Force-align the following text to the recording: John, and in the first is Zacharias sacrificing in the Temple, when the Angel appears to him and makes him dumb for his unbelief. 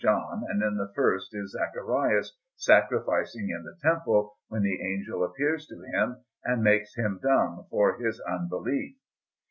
John, 0.01 0.43
and 0.49 0.63
in 0.63 0.77
the 0.77 0.91
first 0.95 1.29
is 1.31 1.51
Zacharias 1.51 2.35
sacrificing 2.55 3.49
in 3.51 3.61
the 3.63 3.77
Temple, 3.87 4.35
when 4.47 4.63
the 4.63 4.81
Angel 4.81 5.23
appears 5.23 5.67
to 5.67 5.75
him 5.79 6.17
and 6.43 6.63
makes 6.63 6.95
him 6.95 7.19
dumb 7.21 7.67
for 7.69 7.99
his 8.01 8.19
unbelief. 8.21 8.95